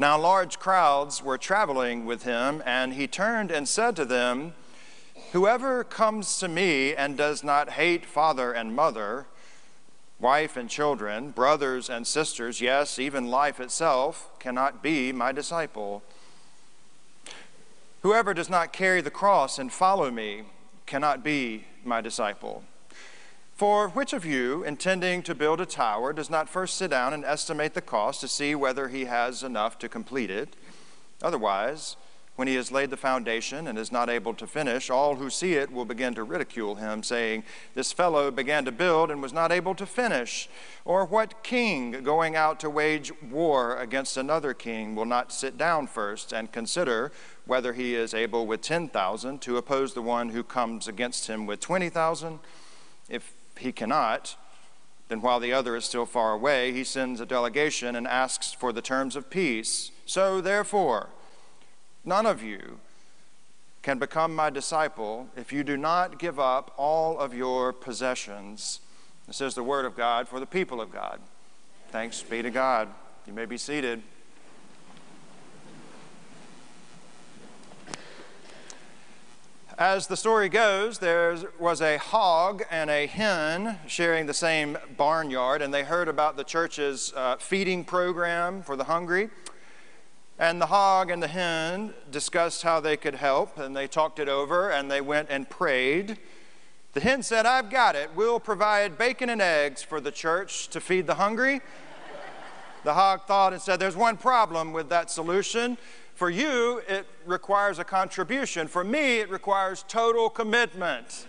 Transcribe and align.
Now, 0.00 0.16
large 0.16 0.60
crowds 0.60 1.24
were 1.24 1.38
traveling 1.38 2.06
with 2.06 2.22
him, 2.22 2.62
and 2.64 2.94
he 2.94 3.08
turned 3.08 3.50
and 3.50 3.68
said 3.68 3.96
to 3.96 4.04
them, 4.04 4.54
Whoever 5.32 5.82
comes 5.82 6.38
to 6.38 6.46
me 6.46 6.94
and 6.94 7.16
does 7.16 7.42
not 7.42 7.70
hate 7.70 8.06
father 8.06 8.52
and 8.52 8.76
mother, 8.76 9.26
wife 10.20 10.56
and 10.56 10.70
children, 10.70 11.30
brothers 11.30 11.90
and 11.90 12.06
sisters, 12.06 12.60
yes, 12.60 13.00
even 13.00 13.26
life 13.26 13.58
itself, 13.58 14.30
cannot 14.38 14.82
be 14.82 15.12
my 15.12 15.32
disciple. 15.32 16.02
Whoever 18.02 18.32
does 18.32 18.48
not 18.48 18.72
carry 18.72 19.00
the 19.00 19.10
cross 19.10 19.58
and 19.58 19.72
follow 19.72 20.12
me 20.12 20.44
cannot 20.86 21.24
be 21.24 21.64
my 21.84 22.00
disciple. 22.00 22.62
For 23.58 23.88
which 23.88 24.12
of 24.12 24.24
you, 24.24 24.62
intending 24.62 25.20
to 25.24 25.34
build 25.34 25.60
a 25.60 25.66
tower, 25.66 26.12
does 26.12 26.30
not 26.30 26.48
first 26.48 26.76
sit 26.76 26.92
down 26.92 27.12
and 27.12 27.24
estimate 27.24 27.74
the 27.74 27.80
cost 27.80 28.20
to 28.20 28.28
see 28.28 28.54
whether 28.54 28.86
he 28.86 29.06
has 29.06 29.42
enough 29.42 29.80
to 29.80 29.88
complete 29.88 30.30
it? 30.30 30.54
Otherwise, 31.24 31.96
when 32.36 32.46
he 32.46 32.54
has 32.54 32.70
laid 32.70 32.90
the 32.90 32.96
foundation 32.96 33.66
and 33.66 33.76
is 33.76 33.90
not 33.90 34.08
able 34.08 34.32
to 34.34 34.46
finish, 34.46 34.90
all 34.90 35.16
who 35.16 35.28
see 35.28 35.54
it 35.54 35.72
will 35.72 35.84
begin 35.84 36.14
to 36.14 36.22
ridicule 36.22 36.76
him, 36.76 37.02
saying, 37.02 37.42
This 37.74 37.90
fellow 37.90 38.30
began 38.30 38.64
to 38.64 38.70
build 38.70 39.10
and 39.10 39.20
was 39.20 39.32
not 39.32 39.50
able 39.50 39.74
to 39.74 39.86
finish. 39.86 40.48
Or 40.84 41.04
what 41.04 41.42
king, 41.42 42.04
going 42.04 42.36
out 42.36 42.60
to 42.60 42.70
wage 42.70 43.10
war 43.20 43.76
against 43.76 44.16
another 44.16 44.54
king, 44.54 44.94
will 44.94 45.04
not 45.04 45.32
sit 45.32 45.58
down 45.58 45.88
first 45.88 46.32
and 46.32 46.52
consider 46.52 47.10
whether 47.44 47.72
he 47.72 47.96
is 47.96 48.14
able 48.14 48.46
with 48.46 48.60
10,000 48.60 49.40
to 49.40 49.56
oppose 49.56 49.94
the 49.94 50.02
one 50.02 50.28
who 50.28 50.44
comes 50.44 50.86
against 50.86 51.26
him 51.26 51.44
with 51.44 51.58
20,000? 51.58 52.38
If 53.08 53.32
he 53.58 53.72
cannot, 53.72 54.36
then 55.08 55.20
while 55.22 55.40
the 55.40 55.52
other 55.52 55.74
is 55.74 55.84
still 55.84 56.06
far 56.06 56.32
away, 56.32 56.72
he 56.72 56.84
sends 56.84 57.20
a 57.20 57.26
delegation 57.26 57.96
and 57.96 58.06
asks 58.06 58.52
for 58.52 58.72
the 58.72 58.82
terms 58.82 59.16
of 59.16 59.30
peace. 59.30 59.90
So, 60.04 60.40
therefore, 60.40 61.08
none 62.04 62.26
of 62.26 62.42
you 62.42 62.80
can 63.82 63.98
become 63.98 64.34
my 64.34 64.50
disciple 64.50 65.28
if 65.36 65.52
you 65.52 65.64
do 65.64 65.76
not 65.76 66.18
give 66.18 66.38
up 66.38 66.74
all 66.76 67.18
of 67.18 67.32
your 67.32 67.72
possessions. 67.72 68.80
This 69.26 69.40
is 69.40 69.54
the 69.54 69.62
word 69.62 69.84
of 69.84 69.96
God 69.96 70.28
for 70.28 70.40
the 70.40 70.46
people 70.46 70.80
of 70.80 70.92
God. 70.92 71.20
Thanks 71.90 72.20
be 72.22 72.42
to 72.42 72.50
God. 72.50 72.88
You 73.26 73.32
may 73.32 73.46
be 73.46 73.56
seated. 73.56 74.02
As 79.78 80.08
the 80.08 80.16
story 80.16 80.48
goes, 80.48 80.98
there 80.98 81.36
was 81.56 81.80
a 81.80 81.98
hog 81.98 82.64
and 82.68 82.90
a 82.90 83.06
hen 83.06 83.78
sharing 83.86 84.26
the 84.26 84.34
same 84.34 84.76
barnyard, 84.96 85.62
and 85.62 85.72
they 85.72 85.84
heard 85.84 86.08
about 86.08 86.36
the 86.36 86.42
church's 86.42 87.12
uh, 87.14 87.36
feeding 87.36 87.84
program 87.84 88.60
for 88.62 88.74
the 88.74 88.82
hungry. 88.82 89.30
And 90.36 90.60
the 90.60 90.66
hog 90.66 91.12
and 91.12 91.22
the 91.22 91.28
hen 91.28 91.94
discussed 92.10 92.64
how 92.64 92.80
they 92.80 92.96
could 92.96 93.14
help, 93.14 93.56
and 93.56 93.76
they 93.76 93.86
talked 93.86 94.18
it 94.18 94.28
over, 94.28 94.68
and 94.68 94.90
they 94.90 95.00
went 95.00 95.28
and 95.30 95.48
prayed. 95.48 96.18
The 96.94 97.00
hen 97.00 97.22
said, 97.22 97.46
I've 97.46 97.70
got 97.70 97.94
it. 97.94 98.10
We'll 98.16 98.40
provide 98.40 98.98
bacon 98.98 99.30
and 99.30 99.40
eggs 99.40 99.80
for 99.80 100.00
the 100.00 100.10
church 100.10 100.66
to 100.70 100.80
feed 100.80 101.06
the 101.06 101.14
hungry. 101.14 101.60
The 102.82 102.94
hog 102.94 103.26
thought 103.28 103.52
and 103.52 103.62
said, 103.62 103.78
There's 103.78 103.96
one 103.96 104.16
problem 104.16 104.72
with 104.72 104.88
that 104.88 105.08
solution. 105.08 105.78
For 106.18 106.30
you, 106.30 106.82
it 106.88 107.06
requires 107.26 107.78
a 107.78 107.84
contribution. 107.84 108.66
For 108.66 108.82
me, 108.82 109.20
it 109.20 109.30
requires 109.30 109.84
total 109.86 110.28
commitment. 110.28 111.28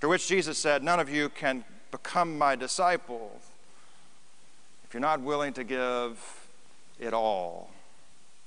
to 0.00 0.08
which 0.08 0.28
Jesus 0.28 0.56
said, 0.56 0.84
None 0.84 1.00
of 1.00 1.10
you 1.10 1.28
can 1.28 1.64
become 1.90 2.38
my 2.38 2.54
disciple 2.54 3.40
if 4.84 4.94
you're 4.94 5.00
not 5.00 5.20
willing 5.20 5.52
to 5.54 5.64
give 5.64 6.46
it 7.00 7.12
all, 7.12 7.70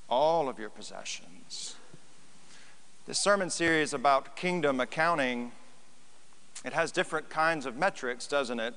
all 0.09 0.47
of 0.47 0.57
your 0.57 0.69
possessions. 0.69 1.75
This 3.07 3.19
sermon 3.19 3.49
series 3.49 3.93
about 3.93 4.37
kingdom 4.37 4.79
accounting, 4.79 5.51
it 6.63 6.71
has 6.71 6.93
different 6.93 7.29
kinds 7.29 7.65
of 7.65 7.75
metrics, 7.75 8.25
doesn't 8.25 8.61
it? 8.61 8.73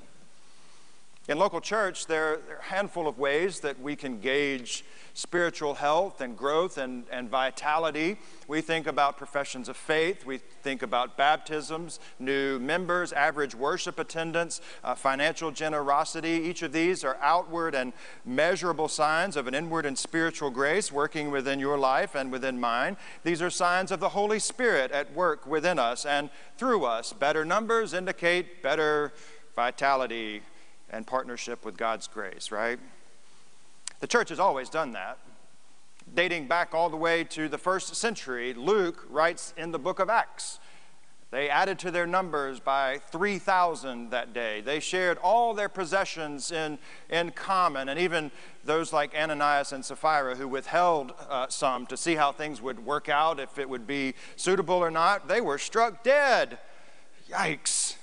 In 1.29 1.39
local 1.39 1.61
church, 1.61 2.07
there 2.07 2.35
are 2.35 2.59
a 2.61 2.63
handful 2.63 3.09
of 3.09 3.19
ways 3.19 3.59
that 3.61 3.81
we 3.81 3.97
can 3.97 4.21
gauge 4.21 4.85
spiritual 5.13 5.75
health 5.75 6.21
and 6.21 6.37
growth 6.37 6.79
and, 6.79 7.05
and 7.11 7.29
vitality. 7.29 8.17
We 8.47 8.61
think 8.61 8.87
about 8.87 9.17
professions 9.17 9.69
of 9.69 9.77
faith, 9.77 10.25
we 10.25 10.39
think 10.39 10.83
about 10.83 11.17
baptisms, 11.17 11.99
new 12.21 12.61
members, 12.61 13.13
average 13.13 13.57
worship 13.57 13.99
attendance, 13.99 14.61
uh, 14.85 14.95
financial 14.95 15.51
generosity. 15.51 16.29
Each 16.45 16.63
of 16.63 16.71
these 16.71 17.03
are 17.03 17.19
outward 17.21 17.75
and 17.75 17.93
measurable 18.25 18.87
signs 18.87 19.37
of 19.37 19.49
an 19.49 19.55
inward 19.55 19.85
and 19.85 19.99
spiritual 19.99 20.51
grace 20.51 20.93
working 20.93 21.33
within 21.33 21.59
your 21.59 21.77
life 21.77 22.15
and 22.15 22.31
within 22.31 22.61
mine. 22.61 22.97
These 23.25 23.43
are 23.43 23.51
signs 23.51 23.91
of 23.91 23.99
the 23.99 24.11
Holy 24.11 24.39
Spirit 24.39 24.93
at 24.93 25.13
work 25.13 25.45
within 25.45 25.81
us 25.81 26.07
and 26.07 26.31
through 26.57 26.85
us. 26.85 27.13
Better 27.13 27.45
numbers 27.45 27.95
indicate 27.95 28.63
better 28.63 29.13
vitality 29.57 30.43
and 30.91 31.07
partnership 31.07 31.65
with 31.65 31.77
God's 31.77 32.07
grace, 32.07 32.51
right? 32.51 32.79
The 34.01 34.07
church 34.07 34.29
has 34.29 34.39
always 34.39 34.69
done 34.69 34.93
that. 34.93 35.19
Dating 36.15 36.47
back 36.47 36.75
all 36.75 36.89
the 36.89 36.97
way 36.97 37.25
to 37.25 37.49
the 37.49 37.59
first 37.59 37.95
century, 37.97 38.55
Luke 38.55 39.07
writes 39.11 39.53
in 39.57 39.73
the 39.73 39.79
book 39.79 39.99
of 39.99 40.09
Acts. 40.09 40.61
They 41.33 41.49
added 41.51 41.81
to 41.81 41.91
their 41.91 42.07
numbers 42.07 42.61
by 42.61 42.99
3,000 43.11 44.11
that 44.11 44.33
day. 44.33 44.61
They 44.61 44.79
shared 44.79 45.19
all 45.19 45.55
their 45.55 45.69
possessions 45.69 46.53
in, 46.53 46.79
in 47.11 47.33
common, 47.33 47.89
and 47.89 47.99
even 47.99 48.31
those 48.65 48.93
like 48.93 49.13
Ananias 49.15 49.73
and 49.73 49.85
Sapphira 49.85 50.37
who 50.37 50.47
withheld 50.47 51.13
uh, 51.29 51.49
some 51.49 51.85
to 51.87 51.97
see 51.97 52.15
how 52.15 52.31
things 52.31 52.63
would 52.63 52.87
work 52.87 53.09
out, 53.09 53.41
if 53.41 53.59
it 53.59 53.69
would 53.69 53.89
be 53.89 54.15
suitable 54.37 54.77
or 54.77 54.91
not, 54.91 55.27
they 55.27 55.41
were 55.41 55.59
struck 55.59 56.05
dead. 56.05 56.59
Yikes. 57.29 57.97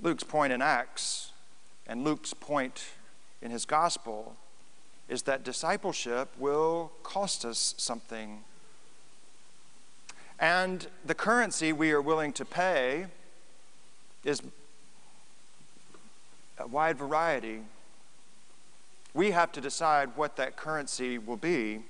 Luke's 0.00 0.24
point 0.24 0.52
in 0.52 0.60
Acts 0.60 1.32
and 1.86 2.04
Luke's 2.04 2.34
point 2.34 2.84
in 3.42 3.50
his 3.50 3.64
gospel 3.64 4.36
is 5.08 5.22
that 5.22 5.44
discipleship 5.44 6.30
will 6.38 6.92
cost 7.02 7.44
us 7.44 7.74
something. 7.76 8.40
And 10.38 10.86
the 11.04 11.14
currency 11.14 11.72
we 11.72 11.92
are 11.92 12.00
willing 12.00 12.32
to 12.34 12.44
pay 12.44 13.06
is 14.24 14.42
a 16.58 16.66
wide 16.66 16.96
variety. 16.96 17.60
We 19.12 19.30
have 19.32 19.52
to 19.52 19.60
decide 19.60 20.10
what 20.16 20.36
that 20.36 20.56
currency 20.56 21.18
will 21.18 21.36
be. 21.36 21.82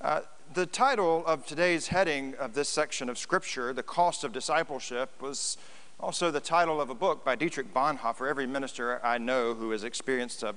Uh, 0.00 0.20
the 0.54 0.66
title 0.66 1.24
of 1.26 1.44
today's 1.44 1.88
heading 1.88 2.34
of 2.38 2.54
this 2.54 2.68
section 2.68 3.08
of 3.08 3.18
Scripture, 3.18 3.72
The 3.72 3.82
Cost 3.82 4.22
of 4.22 4.32
Discipleship, 4.32 5.10
was 5.20 5.58
also, 5.98 6.30
the 6.30 6.40
title 6.40 6.78
of 6.78 6.90
a 6.90 6.94
book 6.94 7.24
by 7.24 7.36
Dietrich 7.36 7.72
Bonhoeffer. 7.72 8.28
Every 8.28 8.46
minister 8.46 9.00
I 9.02 9.16
know 9.16 9.54
who 9.54 9.70
has 9.70 9.82
experienced 9.82 10.42
a 10.42 10.54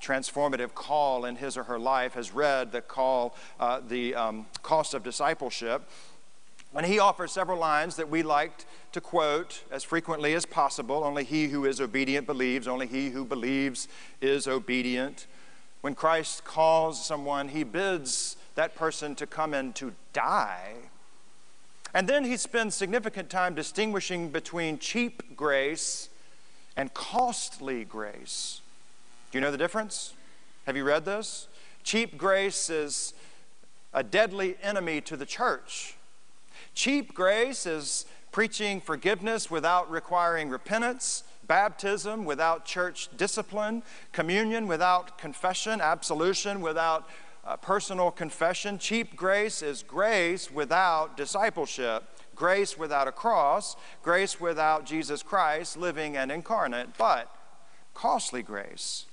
transformative 0.00 0.74
call 0.74 1.24
in 1.24 1.36
his 1.36 1.56
or 1.56 1.64
her 1.64 1.78
life 1.78 2.12
has 2.14 2.34
read 2.34 2.70
the 2.70 2.82
call, 2.82 3.34
uh, 3.58 3.80
The 3.80 4.14
um, 4.14 4.46
Cost 4.62 4.92
of 4.92 5.02
Discipleship. 5.02 5.88
And 6.74 6.84
he 6.84 6.98
offers 6.98 7.32
several 7.32 7.58
lines 7.58 7.96
that 7.96 8.10
we 8.10 8.22
like 8.22 8.66
to 8.92 9.00
quote 9.00 9.62
as 9.70 9.84
frequently 9.84 10.34
as 10.34 10.44
possible. 10.44 11.02
Only 11.02 11.24
he 11.24 11.46
who 11.46 11.64
is 11.64 11.80
obedient 11.80 12.26
believes, 12.26 12.68
only 12.68 12.86
he 12.86 13.08
who 13.08 13.24
believes 13.24 13.88
is 14.20 14.46
obedient. 14.46 15.26
When 15.80 15.94
Christ 15.94 16.44
calls 16.44 17.02
someone, 17.02 17.48
he 17.48 17.64
bids 17.64 18.36
that 18.54 18.74
person 18.74 19.14
to 19.14 19.26
come 19.26 19.54
and 19.54 19.74
to 19.76 19.94
die 20.12 20.90
and 21.94 22.08
then 22.08 22.24
he 22.24 22.36
spends 22.36 22.74
significant 22.74 23.30
time 23.30 23.54
distinguishing 23.54 24.28
between 24.28 24.78
cheap 24.78 25.36
grace 25.36 26.08
and 26.76 26.92
costly 26.92 27.84
grace. 27.84 28.60
Do 29.30 29.38
you 29.38 29.42
know 29.42 29.52
the 29.52 29.58
difference? 29.58 30.12
Have 30.66 30.76
you 30.76 30.84
read 30.84 31.04
this? 31.04 31.46
Cheap 31.84 32.18
grace 32.18 32.68
is 32.68 33.14
a 33.92 34.02
deadly 34.02 34.56
enemy 34.60 35.00
to 35.02 35.16
the 35.16 35.26
church. 35.26 35.94
Cheap 36.74 37.14
grace 37.14 37.64
is 37.64 38.06
preaching 38.32 38.80
forgiveness 38.80 39.48
without 39.48 39.88
requiring 39.88 40.50
repentance, 40.50 41.22
baptism 41.46 42.24
without 42.24 42.64
church 42.64 43.08
discipline, 43.16 43.84
communion 44.10 44.66
without 44.66 45.16
confession, 45.16 45.80
absolution 45.80 46.60
without 46.60 47.08
uh, 47.46 47.56
personal 47.56 48.10
confession. 48.10 48.78
Cheap 48.78 49.16
grace 49.16 49.62
is 49.62 49.82
grace 49.82 50.50
without 50.50 51.16
discipleship, 51.16 52.04
grace 52.34 52.78
without 52.78 53.08
a 53.08 53.12
cross, 53.12 53.76
grace 54.02 54.40
without 54.40 54.86
Jesus 54.86 55.22
Christ 55.22 55.76
living 55.76 56.16
and 56.16 56.32
incarnate, 56.32 56.96
but 56.98 57.30
costly 57.92 58.42
grace. 58.42 59.06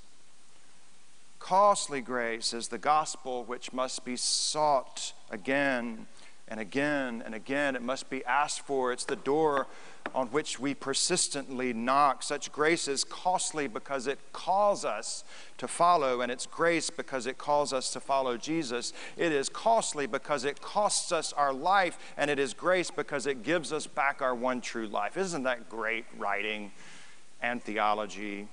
Costly 1.40 2.02
grace 2.02 2.54
is 2.54 2.68
the 2.68 2.78
gospel 2.78 3.44
which 3.44 3.74
must 3.74 4.06
be 4.06 4.16
sought 4.16 5.14
again 5.32 6.06
and 6.48 6.60
again 6.60 7.24
and 7.26 7.34
again. 7.34 7.76
It 7.76 7.82
must 7.82 8.10
be 8.10 8.24
asked 8.26 8.62
for. 8.62 8.92
It's 8.92 9.06
the 9.06 9.16
door 9.16 9.68
on 10.14 10.28
which 10.28 10.60
we 10.60 10.74
persistently 10.74 11.74
knock. 11.74 12.24
Such 12.24 12.52
grace 12.52 12.88
is 12.88 13.04
costly 13.04 13.68
because 13.68 14.08
it 14.08 14.20
calls 14.34 14.84
us 14.84 15.24
to 15.58 15.68
follow, 15.68 16.22
and 16.22 16.32
it's 16.32 16.46
grace 16.46 16.90
because 16.90 17.26
it 17.26 17.38
calls 17.38 17.72
us 17.72 17.92
to 17.94 18.00
follow 18.00 18.36
Jesus. 18.36 18.92
It 19.16 19.32
is 19.32 19.48
costly 19.48 20.08
because 20.08 20.44
it 20.44 20.62
costs 20.62 21.12
us 21.12 21.32
our 21.34 21.54
life, 21.54 21.98
and 22.18 22.30
it 22.30 22.40
is 22.40 22.54
grace 22.54 22.92
because 22.92 23.26
it 23.26 23.44
gives 23.44 23.72
us 23.72 23.88
back 23.88 24.22
our 24.22 24.36
one 24.36 24.60
true 24.60 24.88
life. 24.88 25.16
Isn't 25.16 25.44
that 25.44 25.70
great 25.70 26.06
writing 26.18 26.72
and 27.42 27.64
theology? 27.64 28.48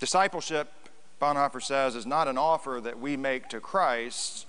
Discipleship, 0.00 0.72
Bonhoeffer 1.20 1.62
says, 1.62 1.94
is 1.94 2.06
not 2.06 2.26
an 2.26 2.38
offer 2.38 2.80
that 2.82 2.98
we 2.98 3.16
make 3.16 3.48
to 3.48 3.60
Christ, 3.60 4.46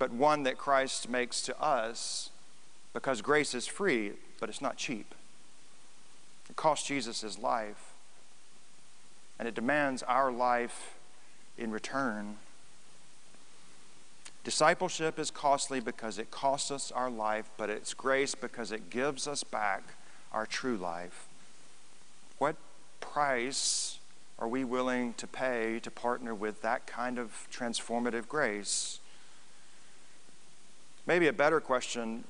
but 0.00 0.10
one 0.10 0.42
that 0.42 0.58
Christ 0.58 1.08
makes 1.08 1.42
to 1.42 1.62
us 1.62 2.30
because 2.92 3.22
grace 3.22 3.54
is 3.54 3.68
free 3.68 4.14
but 4.40 4.48
it's 4.48 4.62
not 4.62 4.76
cheap. 4.76 5.14
It 6.48 6.56
cost 6.56 6.86
Jesus 6.86 7.20
his 7.20 7.38
life, 7.38 7.92
and 9.38 9.46
it 9.46 9.54
demands 9.54 10.02
our 10.02 10.32
life 10.32 10.94
in 11.56 11.70
return. 11.70 12.38
Discipleship 14.42 15.18
is 15.18 15.30
costly 15.30 15.78
because 15.78 16.18
it 16.18 16.30
costs 16.30 16.70
us 16.70 16.90
our 16.90 17.10
life, 17.10 17.50
but 17.58 17.68
it's 17.68 17.92
grace 17.92 18.34
because 18.34 18.72
it 18.72 18.88
gives 18.88 19.28
us 19.28 19.44
back 19.44 19.82
our 20.32 20.46
true 20.46 20.78
life. 20.78 21.28
What 22.38 22.56
price 23.00 23.98
are 24.38 24.48
we 24.48 24.64
willing 24.64 25.12
to 25.14 25.26
pay 25.26 25.78
to 25.80 25.90
partner 25.90 26.34
with 26.34 26.62
that 26.62 26.86
kind 26.86 27.18
of 27.18 27.46
transformative 27.52 28.26
grace? 28.26 28.98
Maybe 31.06 31.26
a 31.26 31.32
better 31.32 31.60
question 31.60 32.24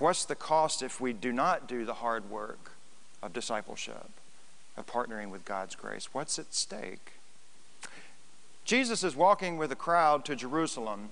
What's 0.00 0.24
the 0.24 0.34
cost 0.34 0.82
if 0.82 0.98
we 0.98 1.12
do 1.12 1.30
not 1.30 1.68
do 1.68 1.84
the 1.84 1.92
hard 1.92 2.30
work 2.30 2.72
of 3.22 3.34
discipleship, 3.34 4.08
of 4.78 4.86
partnering 4.86 5.28
with 5.28 5.44
God's 5.44 5.74
grace? 5.74 6.08
What's 6.14 6.38
at 6.38 6.54
stake? 6.54 7.12
Jesus 8.64 9.04
is 9.04 9.14
walking 9.14 9.58
with 9.58 9.70
a 9.70 9.76
crowd 9.76 10.24
to 10.24 10.34
Jerusalem. 10.34 11.10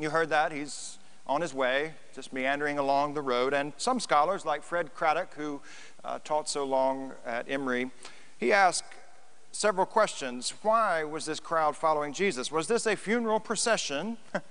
You 0.00 0.08
heard 0.08 0.30
that. 0.30 0.52
He's 0.52 0.96
on 1.26 1.42
his 1.42 1.52
way, 1.52 1.92
just 2.14 2.32
meandering 2.32 2.78
along 2.78 3.12
the 3.12 3.20
road. 3.20 3.52
And 3.52 3.74
some 3.76 4.00
scholars, 4.00 4.46
like 4.46 4.62
Fred 4.62 4.94
Craddock, 4.94 5.34
who 5.34 5.60
uh, 6.02 6.18
taught 6.24 6.48
so 6.48 6.64
long 6.64 7.12
at 7.26 7.44
Emory, 7.50 7.90
he 8.38 8.54
asked 8.54 8.94
several 9.52 9.84
questions. 9.84 10.54
Why 10.62 11.04
was 11.04 11.26
this 11.26 11.40
crowd 11.40 11.76
following 11.76 12.14
Jesus? 12.14 12.50
Was 12.50 12.68
this 12.68 12.86
a 12.86 12.96
funeral 12.96 13.38
procession? 13.38 14.16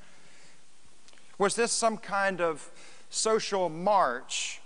was 1.38 1.56
this 1.56 1.72
some 1.72 1.98
kind 1.98 2.42
of 2.42 2.70
social 3.10 3.70
march 3.70 4.62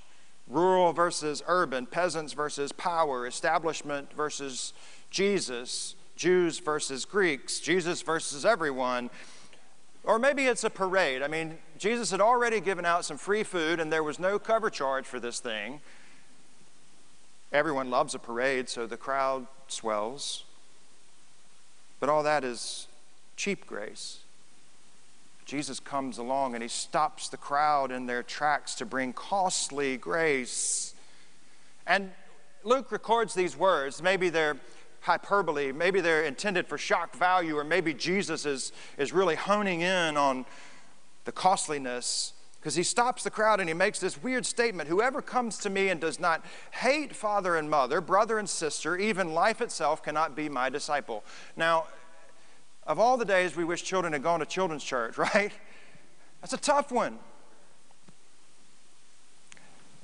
rural 0.48 0.94
versus 0.94 1.42
urban, 1.48 1.86
peasants 1.86 2.34
versus 2.34 2.72
power, 2.72 3.26
establishment 3.26 4.12
versus 4.14 4.74
Jesus, 5.10 5.96
Jews 6.16 6.60
versus 6.60 7.06
Greeks, 7.06 7.60
Jesus 7.60 8.02
versus 8.02 8.46
everyone. 8.46 9.10
Or 10.04 10.20
maybe 10.20 10.46
it's 10.46 10.64
a 10.64 10.70
parade. 10.70 11.24
I 11.24 11.28
mean, 11.28 11.58
Jesus 11.80 12.12
had 12.12 12.22
already 12.22 12.62
given 12.62 12.86
out 12.86 13.06
some 13.06 13.18
free 13.18 13.44
food 13.44 13.80
and 13.80 13.92
there 13.92 14.04
was 14.04 14.20
no 14.20 14.38
cover 14.38 14.70
charge 14.70 15.06
for 15.06 15.20
this 15.20 15.40
thing. 15.40 15.82
Everyone 17.52 17.90
loves 17.90 18.14
a 18.14 18.20
parade, 18.20 18.70
so 18.70 18.86
the 18.86 18.98
crowd 18.98 19.48
swells. 19.68 20.44
But 22.00 22.10
all 22.10 22.22
that 22.24 22.44
is 22.44 22.88
cheap 23.36 23.66
grace. 23.66 24.20
Jesus 25.46 25.80
comes 25.80 26.18
along 26.18 26.56
and 26.56 26.64
he 26.64 26.70
stops 26.70 27.30
the 27.30 27.38
crowd 27.38 27.92
in 27.92 28.08
their 28.08 28.24
tracks 28.24 28.76
to 28.76 28.86
bring 28.86 29.14
costly 29.14 29.96
grace. 29.96 30.96
And 31.86 32.12
Luke 32.64 32.92
records 32.92 33.36
these 33.36 33.56
words. 33.56 34.02
Maybe 34.02 34.30
they're 34.30 34.58
hyperbole, 35.02 35.72
maybe 35.72 36.02
they're 36.02 36.24
intended 36.24 36.68
for 36.68 36.80
shock 36.80 37.16
value, 37.16 37.56
or 37.56 37.64
maybe 37.64 37.94
Jesus 37.94 38.44
is, 38.46 38.72
is 38.98 39.14
really 39.14 39.36
honing 39.36 39.82
in 39.82 40.18
on 40.18 40.46
the 41.26 41.32
costliness. 41.32 42.34
Because 42.60 42.74
he 42.74 42.82
stops 42.82 43.24
the 43.24 43.30
crowd 43.30 43.60
and 43.60 43.70
he 43.70 43.76
makes 43.76 44.00
this 44.00 44.24
weird 44.24 44.44
statement 44.44 44.90
Whoever 44.90 45.22
comes 45.22 45.60
to 45.60 45.70
me 45.70 45.90
and 45.90 46.02
does 46.02 46.20
not 46.20 46.44
hate 46.72 47.16
father 47.16 47.56
and 47.56 47.70
mother, 47.70 48.02
brother 48.02 48.40
and 48.40 48.50
sister, 48.50 48.98
even 48.98 49.36
life 49.36 49.62
itself, 49.62 50.02
cannot 50.02 50.36
be 50.36 50.50
my 50.50 50.72
disciple. 50.72 51.24
Now, 51.56 51.86
of 52.86 53.00
all 53.00 53.18
the 53.18 53.26
days 53.26 53.56
we 53.56 53.64
wish 53.64 53.84
children 53.84 54.14
had 54.14 54.24
gone 54.24 54.40
to 54.40 54.46
children's 54.46 54.84
church, 54.84 55.18
right? 55.34 55.52
That's 56.42 56.54
a 56.54 56.58
tough 56.58 56.92
one. 56.92 57.20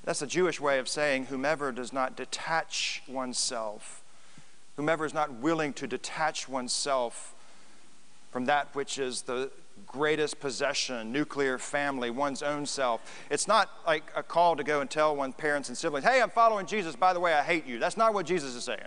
That's 0.03 0.21
a 0.21 0.27
Jewish 0.27 0.59
way 0.59 0.79
of 0.79 0.89
saying 0.89 1.27
whomever 1.27 1.71
does 1.71 1.93
not 1.93 2.15
detach 2.15 3.03
oneself, 3.07 4.01
whomever 4.75 5.05
is 5.05 5.13
not 5.13 5.33
willing 5.33 5.73
to 5.73 5.85
detach 5.85 6.49
oneself 6.49 7.35
from 8.31 8.45
that 8.45 8.73
which 8.73 8.97
is 8.97 9.23
the 9.23 9.51
greatest 9.85 10.39
possession, 10.39 11.11
nuclear 11.11 11.57
family, 11.57 12.09
one's 12.09 12.41
own 12.41 12.65
self. 12.65 13.01
It's 13.29 13.47
not 13.47 13.69
like 13.85 14.03
a 14.15 14.23
call 14.23 14.55
to 14.55 14.63
go 14.63 14.81
and 14.81 14.89
tell 14.89 15.15
one's 15.15 15.35
parents 15.35 15.69
and 15.69 15.77
siblings, 15.77 16.05
hey, 16.05 16.21
I'm 16.21 16.29
following 16.29 16.65
Jesus. 16.65 16.95
By 16.95 17.13
the 17.13 17.19
way, 17.19 17.33
I 17.33 17.43
hate 17.43 17.67
you. 17.67 17.77
That's 17.77 17.97
not 17.97 18.13
what 18.13 18.25
Jesus 18.25 18.55
is 18.55 18.63
saying. 18.63 18.79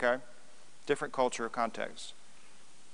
Okay? 0.00 0.22
Different 0.86 1.12
culture, 1.12 1.48
context. 1.48 2.12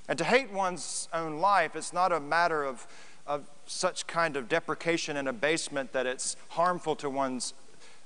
And 0.08 0.16
to 0.18 0.24
hate 0.24 0.50
one's 0.50 1.08
own 1.12 1.38
life, 1.38 1.76
it's 1.76 1.92
not 1.92 2.12
a 2.12 2.20
matter 2.20 2.64
of, 2.64 2.86
of 3.26 3.44
such 3.66 4.06
kind 4.06 4.36
of 4.36 4.48
deprecation 4.48 5.16
and 5.16 5.28
abasement 5.28 5.92
that 5.92 6.06
it's 6.06 6.36
harmful 6.50 6.96
to 6.96 7.10
one's 7.10 7.52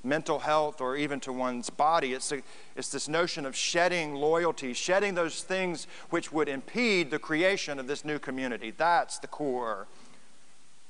mental 0.04 0.40
health 0.40 0.80
or 0.80 0.96
even 0.96 1.20
to 1.20 1.32
one's 1.32 1.70
body. 1.70 2.12
It's, 2.12 2.32
a, 2.32 2.42
it's 2.74 2.88
this 2.88 3.08
notion 3.08 3.46
of 3.46 3.54
shedding 3.54 4.14
loyalty, 4.14 4.72
shedding 4.72 5.14
those 5.14 5.42
things 5.42 5.86
which 6.10 6.32
would 6.32 6.48
impede 6.48 7.12
the 7.12 7.20
creation 7.20 7.78
of 7.78 7.86
this 7.86 8.04
new 8.04 8.18
community. 8.18 8.72
That's 8.76 9.18
the 9.18 9.28
core 9.28 9.86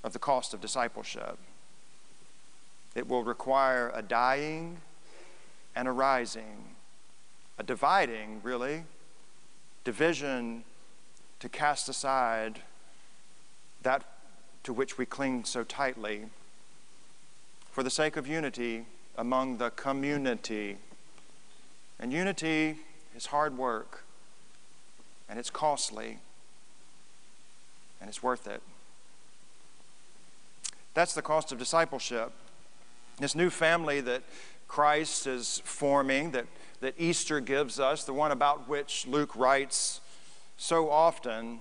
of 0.03 0.15
the 0.15 0.19
cost 0.19 0.55
of 0.55 0.63
discipleship. 0.63 1.37
It 2.95 3.07
will 3.07 3.23
require 3.23 3.91
a 3.95 4.03
dying 4.03 4.79
and 5.77 5.89
a 5.89 5.93
rising, 5.93 6.75
a 7.59 7.63
dividing, 7.63 8.41
really, 8.43 8.85
division 9.85 10.65
to 11.43 11.49
cast 11.49 11.89
aside 11.89 12.61
that 13.83 14.05
to 14.63 14.73
which 14.73 14.97
we 14.97 15.05
cling 15.05 15.43
so 15.43 15.65
tightly 15.65 16.27
for 17.73 17.83
the 17.83 17.91
sake 17.91 18.17
of 18.17 18.29
unity 18.29 18.85
among 19.19 19.57
the 19.57 19.71
community. 19.71 20.77
And 21.99 22.13
unity 22.13 22.77
is 23.17 23.27
hard 23.27 23.59
work, 23.59 24.05
and 25.29 25.37
it's 25.37 25.51
costly, 25.51 26.21
and 28.01 28.09
it's 28.09 28.23
worth 28.23 28.47
it. 28.47 28.63
That's 30.95 31.13
the 31.13 31.23
cost 31.23 31.51
of 31.51 31.59
discipleship. 31.59 32.31
This 33.19 33.35
new 33.35 33.51
family 33.51 34.01
that 34.03 34.23
Christ 34.69 35.27
is 35.27 35.61
forming, 35.65 36.31
that, 36.31 36.47
that 36.83 36.95
Easter 36.99 37.41
gives 37.41 37.81
us, 37.81 38.05
the 38.05 38.15
one 38.15 38.31
about 38.31 38.69
which 38.69 39.09
Luke 39.09 39.35
writes 39.35 39.99
so 40.57 40.91
often, 40.91 41.61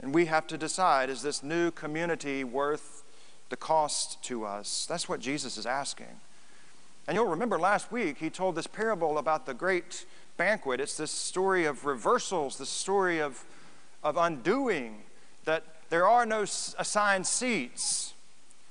and 0.00 0.14
we 0.14 0.26
have 0.26 0.46
to 0.48 0.58
decide 0.58 1.10
is 1.10 1.22
this 1.22 1.42
new 1.42 1.70
community 1.70 2.44
worth 2.44 3.04
the 3.48 3.56
cost 3.56 4.22
to 4.24 4.44
us? 4.44 4.86
That's 4.88 5.08
what 5.08 5.20
Jesus 5.20 5.56
is 5.56 5.66
asking. 5.66 6.20
And 7.06 7.16
you'll 7.16 7.26
remember 7.26 7.58
last 7.58 7.90
week 7.90 8.18
he 8.18 8.30
told 8.30 8.54
this 8.54 8.66
parable 8.66 9.18
about 9.18 9.46
the 9.46 9.54
great 9.54 10.06
banquet. 10.36 10.80
It's 10.80 10.96
this 10.96 11.10
story 11.10 11.64
of 11.64 11.84
reversals, 11.84 12.58
this 12.58 12.68
story 12.68 13.20
of, 13.20 13.44
of 14.02 14.16
undoing, 14.16 15.02
that 15.44 15.64
there 15.90 16.06
are 16.06 16.24
no 16.24 16.42
assigned 16.42 17.26
seats. 17.26 18.14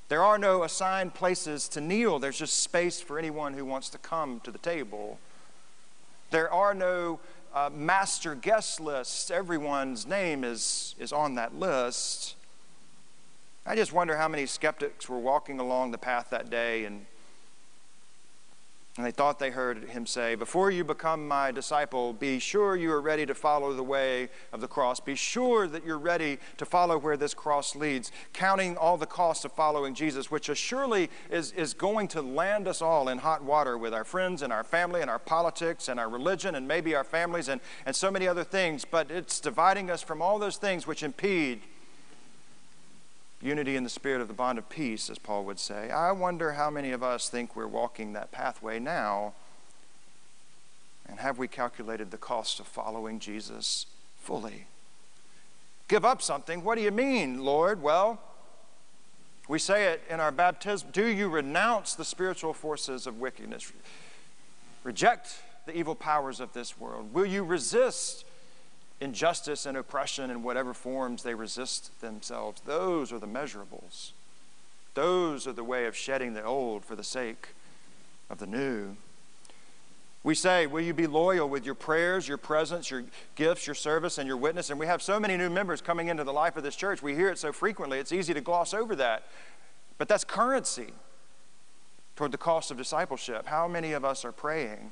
There 0.10 0.24
are 0.24 0.38
no 0.38 0.64
assigned 0.64 1.14
places 1.14 1.70
to 1.70 1.82
kneel. 1.82 2.20
There's 2.20 2.40
just 2.40 2.60
space 2.60 3.00
for 3.00 3.18
anyone 3.20 3.54
who 3.54 3.64
wants 3.64 3.90
to 3.90 3.98
come 3.98 4.40
to 4.42 4.52
the 4.52 4.58
table. 4.58 5.20
There 6.32 6.52
are 6.52 6.74
no 6.74 7.20
uh, 7.53 7.70
master 7.74 8.36
guest 8.36 8.79
list. 8.79 9.31
Everyone's 9.31 10.08
name 10.08 10.43
is, 10.43 10.96
is 11.00 11.12
on 11.12 11.36
that 11.36 11.55
list. 11.55 12.36
I 13.65 13.75
just 13.75 13.93
wonder 13.93 14.17
how 14.17 14.27
many 14.27 14.46
skeptics 14.46 15.08
were 15.08 15.20
walking 15.20 15.60
along 15.60 15.91
the 15.91 15.98
path 15.98 16.29
that 16.31 16.50
day 16.50 16.86
and 16.86 17.05
and 18.98 19.06
they 19.06 19.12
thought 19.12 19.40
they 19.40 19.52
heard 19.52 19.86
him 19.86 20.06
say, 20.06 20.36
Before 20.36 20.70
you 20.70 20.84
become 20.84 21.26
my 21.26 21.52
disciple, 21.52 22.12
be 22.12 22.40
sure 22.40 22.76
you 22.76 22.92
are 22.92 23.00
ready 23.00 23.26
to 23.26 23.34
follow 23.34 23.74
the 23.74 23.84
way 23.84 24.28
of 24.52 24.60
the 24.60 24.68
cross. 24.68 25.00
Be 25.00 25.16
sure 25.16 25.66
that 25.68 25.86
you're 25.86 25.98
ready 25.98 26.40
to 26.58 26.66
follow 26.66 26.98
where 26.98 27.16
this 27.16 27.34
cross 27.34 27.74
leads, 27.74 28.12
counting 28.34 28.76
all 28.76 28.98
the 28.98 29.06
costs 29.06 29.46
of 29.46 29.54
following 29.54 29.94
Jesus, 29.94 30.30
which 30.30 30.50
surely 30.58 31.10
is, 31.30 31.54
is 31.54 31.74
going 31.74 32.10
to 32.10 32.22
land 32.22 32.68
us 32.68 32.82
all 32.82 33.08
in 33.08 33.20
hot 33.20 33.42
water 33.42 33.78
with 33.78 33.94
our 33.94 34.04
friends 34.04 34.42
and 34.42 34.52
our 34.52 34.64
family 34.64 35.00
and 35.00 35.10
our 35.10 35.20
politics 35.20 35.88
and 35.88 35.98
our 35.98 36.10
religion 36.10 36.56
and 36.56 36.68
maybe 36.68 36.94
our 36.94 37.06
families 37.06 37.48
and, 37.48 37.62
and 37.86 37.96
so 37.96 38.12
many 38.12 38.28
other 38.28 38.44
things. 38.44 38.84
But 38.84 39.10
it's 39.10 39.40
dividing 39.40 39.90
us 39.90 40.02
from 40.02 40.22
all 40.22 40.38
those 40.38 40.58
things 40.58 40.86
which 40.86 41.02
impede 41.02 41.62
unity 43.42 43.76
in 43.76 43.84
the 43.84 43.90
spirit 43.90 44.22
of 44.22 44.28
the 44.28 44.34
bond 44.34 44.58
of 44.58 44.70
peace, 44.70 45.10
as 45.10 45.18
Paul 45.18 45.46
would 45.46 45.60
say. 45.60 45.90
I 45.90 46.12
wonder 46.12 46.54
how 46.54 46.70
many 46.70 46.92
of 46.92 47.04
us 47.04 47.30
think 47.30 47.56
we're 47.56 47.68
walking 47.68 48.14
that 48.14 48.32
pathway 48.32 48.80
now. 48.80 49.34
And 51.08 51.20
have 51.20 51.38
we 51.38 51.48
calculated 51.48 52.12
the 52.12 52.18
cost 52.18 52.60
of 52.60 52.68
following 52.68 53.20
Jesus 53.20 53.86
fully? 54.20 54.66
Give 55.88 56.06
up 56.06 56.22
something? 56.22 56.64
What 56.64 56.76
do 56.76 56.82
you 56.82 56.92
mean, 56.92 57.44
Lord? 57.44 57.82
Well, 57.82 58.22
we 59.48 59.60
say 59.60 59.88
it 59.88 60.02
in 60.10 60.22
our 60.22 60.32
baptism 60.32 60.90
Do 60.94 61.06
you 61.06 61.28
renounce 61.28 61.96
the 61.96 62.06
spiritual 62.06 62.54
forces 62.54 63.08
of 63.08 63.20
wickedness? 63.20 63.74
Reject 64.84 65.42
the 65.66 65.78
evil 65.78 65.96
powers 65.96 66.40
of 66.40 66.54
this 66.54 66.80
world? 66.80 67.14
Will 67.14 67.26
you 67.26 67.44
resist 67.44 68.24
injustice 69.01 69.65
and 69.65 69.75
oppression 69.75 70.29
in 70.29 70.43
whatever 70.43 70.74
forms 70.74 71.24
they 71.24 71.34
resist 71.34 72.00
themselves. 72.00 72.62
Those 72.65 73.12
are 73.12 73.20
the 73.20 73.27
measurables. 73.27 74.12
Those 74.93 75.48
are 75.48 75.53
the 75.53 75.63
way 75.63 75.86
of 75.88 75.96
shedding 75.98 76.34
the 76.34 76.43
old 76.43 76.86
for 76.86 76.96
the 76.96 77.03
sake 77.03 77.50
of 78.29 78.38
the 78.38 78.46
new. 78.46 78.96
We 80.24 80.36
say, 80.36 80.67
Will 80.67 80.81
you 80.81 80.93
be 80.93 81.08
loyal 81.08 81.50
with 81.50 81.65
your 81.65 81.74
prayers, 81.74 82.27
your 82.27 82.38
presence, 82.38 82.91
your 82.91 83.03
gifts, 83.36 83.65
your 83.65 83.74
service, 83.74 84.20
and 84.20 84.27
your 84.27 84.38
witness? 84.38 84.70
And 84.70 84.79
we 84.79 84.86
have 84.86 85.01
so 85.01 85.20
many 85.20 85.36
new 85.36 85.50
members 85.50 85.81
coming 85.81 86.10
into 86.10 86.24
the 86.24 86.34
life 86.34 86.55
of 86.55 86.63
this 86.63 86.75
church. 86.75 87.01
We 87.01 87.15
hear 87.15 87.29
it 87.29 87.39
so 87.39 87.51
frequently, 87.51 87.98
it's 87.98 88.12
easy 88.12 88.34
to 88.36 88.41
gloss 88.41 88.74
over 88.74 88.96
that. 88.98 89.24
But 89.98 90.08
that's 90.08 90.24
currency 90.24 90.93
toward 92.15 92.31
the 92.31 92.38
cost 92.38 92.70
of 92.70 92.77
discipleship. 92.77 93.48
How 93.48 93.67
many 93.67 93.93
of 93.93 94.05
us 94.05 94.24
are 94.24 94.31
praying? 94.31 94.91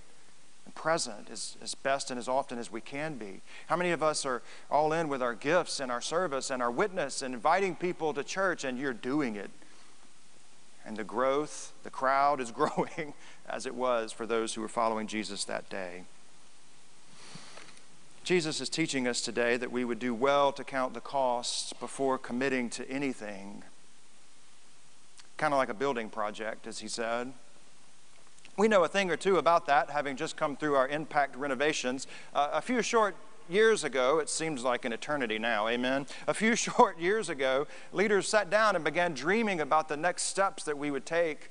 Present 0.71 1.29
as, 1.31 1.57
as 1.61 1.75
best 1.75 2.11
and 2.11 2.19
as 2.19 2.27
often 2.27 2.57
as 2.57 2.71
we 2.71 2.81
can 2.81 3.15
be? 3.15 3.41
How 3.67 3.75
many 3.75 3.91
of 3.91 4.03
us 4.03 4.25
are 4.25 4.41
all 4.69 4.93
in 4.93 5.09
with 5.09 5.21
our 5.21 5.33
gifts 5.33 5.79
and 5.79 5.91
our 5.91 6.01
service 6.01 6.49
and 6.49 6.61
our 6.61 6.71
witness 6.71 7.21
and 7.21 7.33
inviting 7.33 7.75
people 7.75 8.13
to 8.13 8.23
church 8.23 8.63
and 8.63 8.77
you're 8.77 8.93
doing 8.93 9.35
it? 9.35 9.51
And 10.85 10.97
the 10.97 11.03
growth, 11.03 11.73
the 11.83 11.89
crowd 11.89 12.41
is 12.41 12.51
growing 12.53 13.13
as 13.47 13.65
it 13.65 13.75
was 13.75 14.11
for 14.11 14.25
those 14.25 14.53
who 14.53 14.61
were 14.61 14.67
following 14.67 15.07
Jesus 15.07 15.45
that 15.45 15.69
day. 15.69 16.03
Jesus 18.23 18.61
is 18.61 18.69
teaching 18.69 19.07
us 19.07 19.21
today 19.21 19.57
that 19.57 19.71
we 19.71 19.83
would 19.83 19.97
do 19.97 20.13
well 20.13 20.51
to 20.51 20.63
count 20.63 20.93
the 20.93 21.01
costs 21.01 21.73
before 21.73 22.17
committing 22.17 22.69
to 22.69 22.87
anything. 22.89 23.63
Kind 25.37 25.53
of 25.53 25.57
like 25.57 25.69
a 25.69 25.73
building 25.73 26.09
project, 26.09 26.67
as 26.67 26.79
he 26.79 26.87
said. 26.87 27.33
We 28.57 28.67
know 28.67 28.83
a 28.83 28.87
thing 28.87 29.09
or 29.09 29.17
two 29.17 29.37
about 29.37 29.65
that, 29.67 29.89
having 29.89 30.17
just 30.17 30.35
come 30.35 30.55
through 30.55 30.75
our 30.75 30.87
impact 30.87 31.35
renovations. 31.35 32.07
Uh, 32.33 32.49
a 32.53 32.61
few 32.61 32.81
short 32.81 33.15
years 33.49 33.83
ago, 33.83 34.19
it 34.19 34.29
seems 34.29 34.63
like 34.63 34.85
an 34.85 34.93
eternity 34.93 35.39
now, 35.39 35.67
amen. 35.67 36.05
A 36.27 36.33
few 36.33 36.55
short 36.57 36.99
years 36.99 37.29
ago, 37.29 37.67
leaders 37.91 38.27
sat 38.27 38.49
down 38.49 38.75
and 38.75 38.85
began 38.85 39.13
dreaming 39.13 39.61
about 39.61 39.87
the 39.89 39.97
next 39.97 40.23
steps 40.23 40.63
that 40.63 40.77
we 40.77 40.91
would 40.91 41.05
take. 41.05 41.49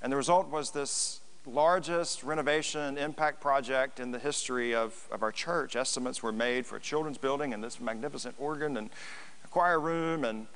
And 0.00 0.12
the 0.12 0.16
result 0.16 0.48
was 0.48 0.70
this 0.70 1.20
largest 1.46 2.22
renovation 2.22 2.96
impact 2.96 3.40
project 3.40 4.00
in 4.00 4.10
the 4.10 4.18
history 4.18 4.74
of, 4.74 5.08
of 5.10 5.22
our 5.22 5.32
church. 5.32 5.76
Estimates 5.76 6.22
were 6.22 6.32
made 6.32 6.64
for 6.64 6.76
a 6.76 6.80
children's 6.80 7.18
building 7.18 7.52
and 7.52 7.62
this 7.62 7.80
magnificent 7.80 8.34
organ 8.38 8.76
and 8.76 8.90
choir 9.50 9.78
room 9.78 10.24
and 10.24 10.46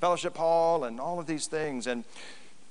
fellowship 0.00 0.36
hall 0.36 0.84
and 0.84 0.98
all 0.98 1.20
of 1.20 1.26
these 1.26 1.46
things. 1.46 1.86
And 1.86 2.04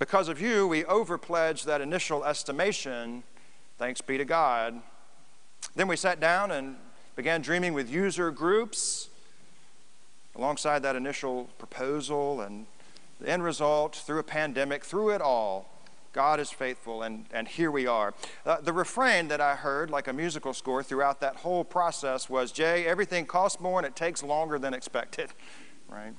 because 0.01 0.29
of 0.29 0.41
you, 0.41 0.67
we 0.67 0.83
overpledged 0.85 1.67
that 1.67 1.79
initial 1.79 2.25
estimation. 2.25 3.21
Thanks 3.77 4.01
be 4.01 4.17
to 4.17 4.25
God. 4.25 4.81
Then 5.75 5.87
we 5.87 5.95
sat 5.95 6.19
down 6.19 6.49
and 6.49 6.77
began 7.15 7.43
dreaming 7.43 7.75
with 7.75 7.87
user 7.87 8.31
groups 8.31 9.09
alongside 10.35 10.81
that 10.81 10.95
initial 10.95 11.49
proposal. 11.59 12.41
And 12.41 12.65
the 13.19 13.29
end 13.29 13.43
result, 13.43 13.95
through 13.95 14.17
a 14.17 14.23
pandemic, 14.23 14.83
through 14.83 15.11
it 15.11 15.21
all, 15.21 15.69
God 16.13 16.39
is 16.39 16.49
faithful, 16.49 17.03
and, 17.03 17.25
and 17.31 17.47
here 17.47 17.69
we 17.69 17.85
are. 17.85 18.15
Uh, 18.43 18.59
the 18.59 18.73
refrain 18.73 19.27
that 19.27 19.39
I 19.39 19.55
heard, 19.55 19.91
like 19.91 20.07
a 20.07 20.13
musical 20.13 20.55
score, 20.55 20.81
throughout 20.81 21.19
that 21.21 21.35
whole 21.35 21.63
process 21.63 22.27
was 22.27 22.51
Jay, 22.51 22.87
everything 22.87 23.27
costs 23.27 23.61
more 23.61 23.77
and 23.77 23.85
it 23.85 23.95
takes 23.95 24.23
longer 24.23 24.57
than 24.57 24.73
expected, 24.73 25.29
right? 25.87 26.13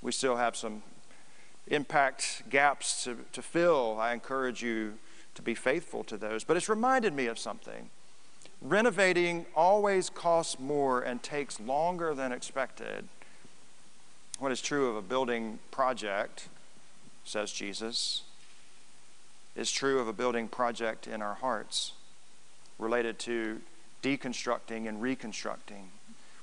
We 0.00 0.12
still 0.12 0.36
have 0.36 0.56
some 0.56 0.82
impact 1.70 2.44
gaps 2.50 3.04
to, 3.04 3.16
to 3.32 3.42
fill, 3.42 3.98
I 3.98 4.12
encourage 4.12 4.62
you 4.62 4.94
to 5.34 5.42
be 5.42 5.54
faithful 5.54 6.04
to 6.04 6.16
those. 6.16 6.44
But 6.44 6.56
it's 6.56 6.68
reminded 6.68 7.14
me 7.14 7.26
of 7.26 7.38
something. 7.38 7.90
Renovating 8.60 9.46
always 9.54 10.10
costs 10.10 10.58
more 10.58 11.00
and 11.00 11.22
takes 11.22 11.60
longer 11.60 12.14
than 12.14 12.32
expected. 12.32 13.06
What 14.38 14.52
is 14.52 14.60
true 14.60 14.88
of 14.88 14.96
a 14.96 15.02
building 15.02 15.58
project, 15.70 16.48
says 17.24 17.52
Jesus, 17.52 18.22
is 19.54 19.70
true 19.70 20.00
of 20.00 20.08
a 20.08 20.12
building 20.12 20.48
project 20.48 21.06
in 21.06 21.22
our 21.22 21.34
hearts 21.34 21.92
related 22.78 23.18
to 23.18 23.60
deconstructing 24.02 24.88
and 24.88 25.02
reconstructing, 25.02 25.90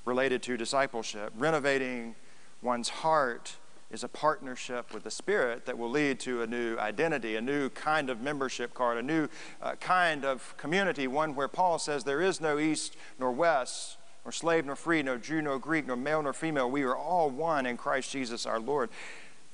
related 0.04 0.42
to 0.44 0.58
discipleship, 0.58 1.32
renovating 1.38 2.16
one's 2.62 2.90
heart 2.90 3.56
is 3.92 4.04
a 4.04 4.08
partnership 4.08 4.94
with 4.94 5.04
the 5.04 5.12
Spirit 5.12 5.66
that 5.66 5.78
will 5.78 5.90
lead 5.90 6.20
to 6.22 6.42
a 6.42 6.48
new 6.48 6.78
identity, 6.78 7.36
a 7.36 7.42
new 7.42 7.70
kind 7.70 8.10
of 8.10 8.20
membership 8.22 8.74
card, 8.74 8.98
a 8.98 9.04
new 9.04 9.28
uh, 9.62 9.74
kind 9.76 10.26
of 10.26 10.56
community, 10.58 11.08
one 11.08 11.36
where 11.36 11.48
Paul 11.48 11.78
says 11.80 12.04
there 12.04 12.22
is 12.22 12.42
no 12.42 12.58
east 12.58 12.98
nor 13.20 13.32
west, 13.32 13.98
nor 14.26 14.32
slave 14.32 14.66
nor 14.66 14.76
free, 14.76 15.04
nor 15.04 15.18
Jew 15.18 15.42
nor 15.42 15.60
Greek, 15.60 15.86
nor 15.86 15.96
male 15.96 16.22
nor 16.24 16.34
female. 16.34 16.70
We 16.70 16.84
are 16.84 16.96
all 16.96 17.30
one 17.30 17.66
in 17.66 17.78
Christ 17.78 18.12
Jesus 18.12 18.46
our 18.46 18.60
Lord. 18.60 18.90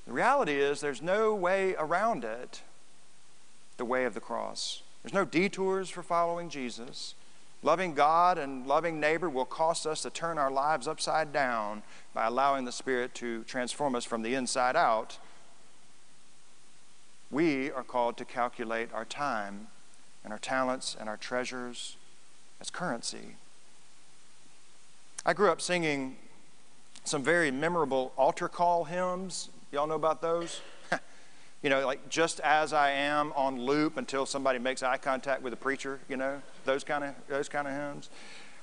The 0.08 0.14
reality 0.14 0.54
is 0.54 0.80
there's 0.80 1.02
no 1.02 1.36
way 1.36 1.76
around 1.78 2.24
it, 2.24 2.62
the 3.78 3.86
way 3.86 4.06
of 4.06 4.14
the 4.14 4.20
cross. 4.22 4.82
There's 5.04 5.14
no 5.14 5.26
detours 5.26 5.90
for 5.90 6.04
following 6.04 6.50
Jesus. 6.50 7.16
Loving 7.64 7.94
God 7.94 8.38
and 8.40 8.66
loving 8.66 9.00
neighbor 9.00 9.30
will 9.30 9.46
cost 9.46 9.86
us 9.86 10.02
to 10.02 10.10
turn 10.10 10.40
our 10.40 10.50
lives 10.50 10.88
upside 10.88 11.32
down 11.32 11.84
by 12.14 12.26
allowing 12.26 12.66
the 12.66 12.72
Spirit 12.72 13.14
to 13.16 13.44
transform 13.44 13.94
us 13.94 14.04
from 14.04 14.24
the 14.24 14.34
inside 14.34 14.76
out. 14.76 15.20
We 17.30 17.70
are 17.72 17.84
called 17.84 18.18
to 18.18 18.26
calculate 18.26 18.90
our 18.94 19.06
time 19.06 19.68
and 20.24 20.34
our 20.34 20.40
talents 20.40 20.98
and 21.00 21.08
our 21.08 21.18
treasures 21.18 21.98
as 22.60 22.72
currency. 22.72 23.36
I 25.24 25.34
grew 25.34 25.52
up 25.52 25.62
singing 25.62 26.18
some 27.04 27.24
very 27.24 27.52
memorable 27.52 28.12
altar 28.18 28.48
call 28.48 28.86
hymns. 28.86 29.50
Y'all 29.72 29.88
know 29.88 29.96
about 29.96 30.22
those? 30.22 30.62
You 31.62 31.70
know, 31.70 31.86
like 31.86 32.10
just 32.10 32.40
as 32.42 32.74
I 32.74 32.92
am 32.92 33.34
on 33.36 33.62
loop 33.62 33.98
until 33.98 34.26
somebody 34.26 34.60
makes 34.60 34.82
eye 34.84 34.98
contact 34.98 35.42
with 35.42 35.54
a 35.54 35.58
preacher, 35.58 36.00
you 36.10 36.18
know, 36.18 36.42
those 36.66 36.84
kind 36.84 37.04
of 37.04 37.16
those 37.28 37.50
kind 37.50 37.68
of 37.68 37.74
hymns. 37.74 38.10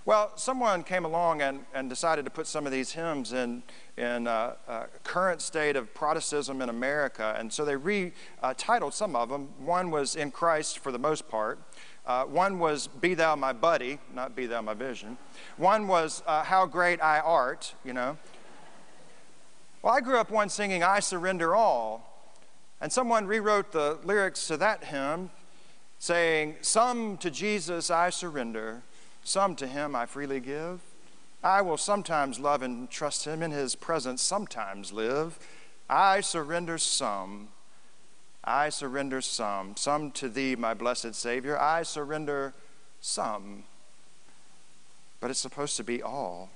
Well, 0.09 0.33
someone 0.37 0.85
came 0.85 1.05
along 1.05 1.43
and, 1.43 1.67
and 1.75 1.91
decided 1.91 2.25
to 2.25 2.31
put 2.31 2.47
some 2.47 2.65
of 2.65 2.73
these 2.73 2.93
hymns 2.93 3.35
in, 3.35 3.63
in 3.99 4.27
uh, 4.27 4.55
uh, 4.67 4.87
current 5.05 5.43
state 5.43 5.77
of 5.77 5.93
Protestantism 5.93 6.63
in 6.63 6.71
America, 6.71 7.37
and 7.39 7.53
so 7.53 7.63
they 7.63 7.75
retitled 7.75 8.95
some 8.95 9.15
of 9.15 9.29
them. 9.29 9.49
One 9.59 9.91
was 9.91 10.17
In 10.17 10.31
Christ 10.31 10.79
for 10.79 10.93
the 10.93 10.99
most 10.99 11.29
part. 11.29 11.59
Uh, 12.07 12.25
one 12.25 12.59
was 12.59 12.87
Be 12.87 13.13
Thou 13.13 13.37
My 13.37 13.53
Buddy, 13.53 13.99
not 14.15 14.35
Be 14.35 14.47
Thou 14.47 14.63
My 14.63 14.73
Vision. 14.73 15.19
One 15.59 15.87
was 15.87 16.23
uh, 16.27 16.43
How 16.43 16.65
Great 16.65 17.03
I 17.03 17.21
Art, 17.21 17.75
you 17.85 17.93
know. 17.93 18.17
Well, 19.83 19.93
I 19.93 20.01
grew 20.01 20.19
up 20.19 20.31
one 20.31 20.49
singing 20.49 20.83
I 20.83 21.01
Surrender 21.01 21.55
All, 21.55 22.08
and 22.81 22.93
someone 22.93 23.27
rewrote 23.27 23.73
the 23.73 23.99
lyrics 24.05 24.47
to 24.49 24.57
that 24.57 24.85
hymn 24.85 25.31
saying, 25.99 26.57
Some 26.61 27.17
to 27.19 27.31
Jesus 27.31 27.91
I 27.91 28.11
surrender, 28.11 28.83
some 29.25 29.57
to 29.57 29.67
him 29.67 29.97
I 29.97 30.07
freely 30.07 30.41
give. 30.41 30.81
I 31.43 31.63
will 31.63 31.77
sometimes 31.77 32.41
love 32.41 32.63
and 32.63 32.91
trust 32.91 33.25
him 33.25 33.43
in 33.43 33.51
his 33.51 33.75
presence, 33.75 34.23
sometimes 34.23 34.93
live. 34.93 35.39
I 35.89 36.21
surrender 36.21 36.79
some. 36.79 37.49
I 38.43 38.71
surrender 38.71 39.21
some. 39.21 39.77
Some 39.77 40.11
to 40.13 40.29
thee, 40.29 40.57
my 40.57 40.75
blessed 40.75 41.15
Savior. 41.15 41.59
I 41.59 41.83
surrender 41.83 42.55
some. 43.01 43.65
But 45.21 45.31
it's 45.31 45.41
supposed 45.41 45.77
to 45.77 45.85
be 45.85 46.03
all. 46.03 46.51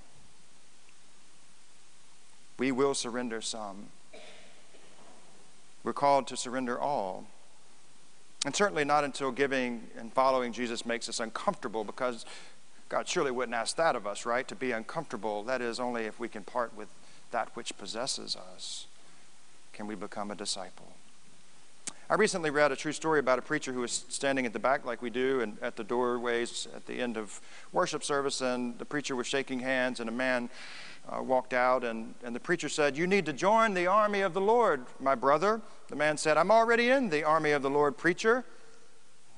We 2.59 2.73
will 2.73 2.95
surrender 2.95 3.41
some. 3.41 3.89
We're 5.85 5.93
called 5.93 6.27
to 6.29 6.37
surrender 6.37 6.79
all. 6.79 7.27
And 8.45 8.55
certainly 8.55 8.85
not 8.85 9.05
until 9.05 9.31
giving 9.31 9.89
and 9.97 10.13
following 10.13 10.53
Jesus 10.53 10.85
makes 10.85 11.09
us 11.09 11.21
uncomfortable, 11.21 11.85
because 11.85 12.27
God 12.89 13.09
surely 13.09 13.31
wouldn't 13.31 13.55
ask 13.55 13.77
that 13.77 13.97
of 13.97 14.07
us, 14.07 14.27
right? 14.27 14.47
To 14.49 14.55
be 14.55 14.73
uncomfortable. 14.73 15.43
That 15.45 15.63
is 15.63 15.81
only 15.81 16.05
if 16.05 16.19
we 16.19 16.29
can 16.29 16.43
part 16.43 16.77
with 16.77 16.89
that 17.31 17.49
which 17.55 17.77
possesses 17.79 18.37
us 18.37 18.87
can 19.73 19.87
we 19.87 19.95
become 19.95 20.31
a 20.31 20.35
disciple. 20.35 20.93
I 22.11 22.17
recently 22.17 22.51
read 22.51 22.73
a 22.73 22.77
true 22.77 22.93
story 22.93 23.21
about 23.21 23.39
a 23.39 23.43
preacher 23.43 23.73
who 23.73 23.81
was 23.81 24.05
standing 24.11 24.45
at 24.45 24.53
the 24.53 24.59
back, 24.59 24.85
like 24.85 25.01
we 25.01 25.09
do, 25.09 25.41
and 25.41 25.57
at 25.63 25.77
the 25.77 25.85
doorways 25.85 26.69
at 26.77 26.85
the 26.87 27.01
end 27.01 27.17
of 27.17 27.41
worship 27.73 28.05
service, 28.05 28.43
and 28.43 28.79
the 28.79 28.85
preacher 28.85 29.17
was 29.17 29.27
shaking 29.27 29.61
hands, 29.61 29.99
and 29.99 30.11
a 30.11 30.13
man 30.13 30.51
uh, 31.09 31.23
walked 31.23 31.53
out, 31.53 31.85
and, 31.85 32.15
and 32.25 32.35
the 32.35 32.41
preacher 32.41 32.69
said, 32.69 32.97
You 32.97 33.07
need 33.07 33.27
to 33.27 33.33
join 33.33 33.75
the 33.75 33.87
army 33.87 34.21
of 34.21 34.35
the 34.35 34.41
Lord, 34.41 34.87
my 35.01 35.15
brother. 35.15 35.61
The 35.89 35.97
man 35.97 36.17
said, 36.17 36.37
I'm 36.37 36.51
already 36.51 36.91
in 36.91 37.11
the 37.11 37.25
army 37.25 37.51
of 37.51 37.63
the 37.63 37.71
Lord, 37.71 37.97
preacher. 37.97 38.45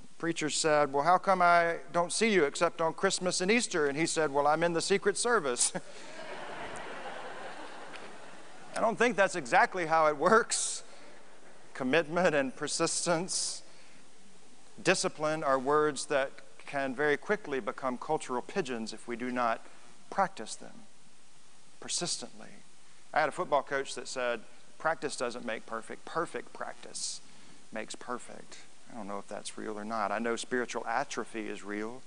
The 0.03 0.15
preacher 0.19 0.51
said, 0.51 0.93
Well, 0.93 1.05
how 1.05 1.19
come 1.19 1.41
I 1.41 1.77
don't 1.93 2.13
see 2.13 2.33
you 2.33 2.45
except 2.45 2.81
on 2.81 2.93
Christmas 2.95 3.41
and 3.41 3.51
Easter? 3.51 3.87
And 3.87 3.97
he 3.97 4.07
said, 4.07 4.33
Well, 4.33 4.47
I'm 4.47 4.63
in 4.63 4.73
the 4.73 4.83
Secret 4.83 5.17
Service. 5.17 5.73
I 8.77 8.81
don't 8.81 8.99
think 8.99 9.17
that's 9.17 9.37
exactly 9.37 9.87
how 9.87 10.09
it 10.09 10.17
works. 10.17 10.83
Commitment 11.75 12.35
and 12.35 12.55
persistence, 12.55 13.63
discipline 14.83 15.43
are 15.43 15.59
words 15.59 16.07
that 16.07 16.31
can 16.67 16.95
very 16.95 17.17
quickly 17.17 17.61
become 17.61 17.97
cultural 17.97 18.43
pigeons 18.43 18.93
if 18.93 19.07
we 19.09 19.17
do 19.17 19.31
not 19.31 19.65
practice 20.11 20.57
them 20.57 20.84
persistently. 21.85 22.49
I 23.13 23.21
had 23.21 23.29
a 23.29 23.33
football 23.33 23.63
coach 23.63 23.95
that 23.97 24.09
said, 24.09 24.41
Practice 24.79 25.17
doesn't 25.17 25.45
make 25.45 25.67
perfect, 25.67 26.07
perfect 26.07 26.55
practice 26.55 27.21
makes 27.73 27.95
perfect. 27.95 28.57
I 28.91 28.97
don't 28.97 29.07
know 29.07 29.19
if 29.19 29.29
that's 29.29 29.59
real 29.59 29.79
or 29.79 29.85
not. 29.85 30.11
I 30.11 30.19
know 30.19 30.35
spiritual 30.35 30.87
atrophy 30.87 31.47
is 31.47 31.63
real. 31.63 32.01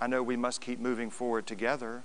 I 0.00 0.08
know 0.08 0.20
we 0.20 0.34
must 0.34 0.60
keep 0.60 0.80
moving 0.80 1.10
forward 1.10 1.46
together. 1.46 2.02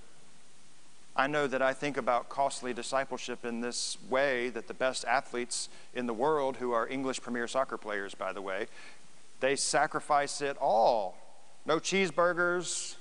I 1.15 1.25
know 1.25 1.47
that 1.47 1.63
I 1.63 1.73
think 1.73 1.97
about 1.97 2.29
costly 2.29 2.75
discipleship 2.75 3.43
in 3.43 3.61
this 3.61 3.97
way 4.07 4.49
that 4.49 4.67
the 4.67 4.75
best 4.75 5.03
athletes 5.05 5.67
in 5.95 6.05
the 6.05 6.13
world, 6.13 6.57
who 6.57 6.73
are 6.73 6.87
English 6.87 7.23
premier 7.23 7.47
soccer 7.47 7.77
players, 7.79 8.13
by 8.13 8.33
the 8.33 8.41
way, 8.41 8.67
they 9.39 9.55
sacrifice 9.55 10.41
it 10.41 10.57
all. 10.61 11.17
No 11.65 11.79
cheeseburgers, 11.79 12.97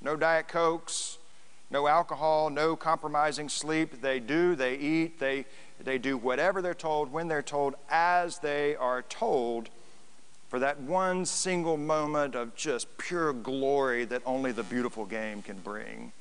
no 0.00 0.14
Diet 0.14 0.46
Cokes, 0.46 1.18
no 1.70 1.86
alcohol, 1.86 2.50
no 2.50 2.76
compromising 2.76 3.48
sleep. 3.48 4.00
They 4.00 4.20
do, 4.20 4.54
they 4.54 4.76
eat, 4.76 5.18
they, 5.18 5.46
they 5.82 5.98
do 5.98 6.16
whatever 6.16 6.62
they're 6.62 6.74
told, 6.74 7.12
when 7.12 7.28
they're 7.28 7.42
told, 7.42 7.74
as 7.90 8.38
they 8.38 8.76
are 8.76 9.02
told, 9.02 9.70
for 10.48 10.60
that 10.60 10.80
one 10.80 11.26
single 11.26 11.76
moment 11.76 12.34
of 12.34 12.54
just 12.54 12.96
pure 12.98 13.32
glory 13.32 14.04
that 14.04 14.22
only 14.24 14.52
the 14.52 14.62
beautiful 14.62 15.04
game 15.04 15.42
can 15.42 15.58
bring. 15.58 16.12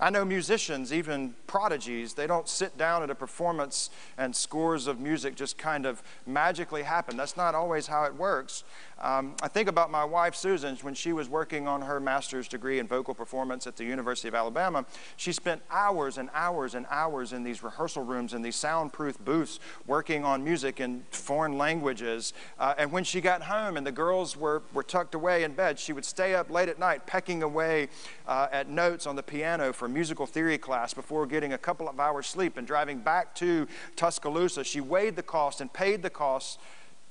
I 0.00 0.10
know 0.10 0.24
musicians, 0.24 0.92
even 0.92 1.34
prodigies, 1.48 2.14
they 2.14 2.28
don't 2.28 2.48
sit 2.48 2.78
down 2.78 3.02
at 3.02 3.10
a 3.10 3.16
performance 3.16 3.90
and 4.16 4.34
scores 4.34 4.86
of 4.86 5.00
music 5.00 5.34
just 5.34 5.58
kind 5.58 5.86
of 5.86 6.04
magically 6.24 6.84
happen. 6.84 7.16
That's 7.16 7.36
not 7.36 7.56
always 7.56 7.88
how 7.88 8.04
it 8.04 8.14
works. 8.14 8.62
Um, 9.00 9.34
I 9.42 9.48
think 9.48 9.68
about 9.68 9.90
my 9.90 10.04
wife, 10.04 10.34
Susan, 10.34 10.76
when 10.82 10.94
she 10.94 11.12
was 11.12 11.28
working 11.28 11.68
on 11.68 11.82
her 11.82 12.00
master's 12.00 12.48
degree 12.48 12.78
in 12.78 12.86
vocal 12.86 13.14
performance 13.14 13.66
at 13.66 13.76
the 13.76 13.84
University 13.84 14.28
of 14.28 14.34
Alabama. 14.34 14.84
She 15.16 15.32
spent 15.32 15.62
hours 15.70 16.18
and 16.18 16.30
hours 16.34 16.74
and 16.74 16.86
hours 16.90 17.32
in 17.32 17.44
these 17.44 17.62
rehearsal 17.62 18.04
rooms 18.04 18.32
and 18.32 18.44
these 18.44 18.56
soundproof 18.56 19.18
booths 19.24 19.60
working 19.86 20.24
on 20.24 20.42
music 20.42 20.80
in 20.80 21.04
foreign 21.10 21.58
languages. 21.58 22.32
Uh, 22.58 22.74
and 22.76 22.90
when 22.90 23.04
she 23.04 23.20
got 23.20 23.42
home 23.42 23.76
and 23.76 23.86
the 23.86 23.92
girls 23.92 24.36
were, 24.36 24.62
were 24.72 24.82
tucked 24.82 25.14
away 25.14 25.44
in 25.44 25.52
bed, 25.52 25.78
she 25.78 25.92
would 25.92 26.04
stay 26.04 26.34
up 26.34 26.50
late 26.50 26.68
at 26.68 26.78
night 26.78 27.06
pecking 27.06 27.42
away 27.42 27.88
uh, 28.26 28.48
at 28.50 28.68
notes 28.68 29.06
on 29.06 29.14
the 29.16 29.22
piano 29.22 29.72
for 29.72 29.87
musical 29.88 30.26
theory 30.26 30.58
class 30.58 30.94
before 30.94 31.26
getting 31.26 31.52
a 31.52 31.58
couple 31.58 31.88
of 31.88 31.98
hours 31.98 32.26
sleep 32.26 32.56
and 32.56 32.66
driving 32.66 32.98
back 32.98 33.34
to 33.36 33.66
Tuscaloosa. 33.96 34.64
She 34.64 34.80
weighed 34.80 35.16
the 35.16 35.22
cost 35.22 35.60
and 35.60 35.72
paid 35.72 36.02
the 36.02 36.10
cost 36.10 36.60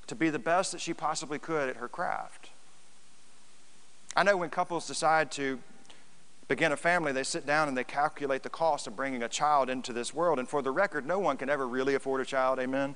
to 0.08 0.16
be 0.16 0.30
the 0.30 0.40
best 0.40 0.72
that 0.72 0.82
she 0.82 0.94
possibly 0.94 1.40
could 1.40 1.70
at 1.70 1.78
her 1.78 1.88
craft. 1.88 2.50
I 4.16 4.24
know 4.24 4.38
when 4.38 4.50
couples 4.50 4.88
decide 4.88 5.32
to 5.34 5.60
begin 6.48 6.72
a 6.72 6.78
family, 6.78 7.12
they 7.12 7.24
sit 7.24 7.46
down 7.46 7.68
and 7.68 7.78
they 7.78 7.84
calculate 7.84 8.44
the 8.44 8.50
cost 8.50 8.88
of 8.88 8.96
bringing 8.96 9.22
a 9.22 9.28
child 9.28 9.70
into 9.70 9.92
this 9.92 10.14
world. 10.14 10.40
And 10.40 10.48
for 10.48 10.62
the 10.62 10.72
record, 10.72 11.06
no 11.06 11.20
one 11.20 11.38
can 11.38 11.50
ever 11.50 11.68
really 11.68 11.94
afford 11.94 12.22
a 12.22 12.26
child, 12.26 12.58
amen? 12.60 12.96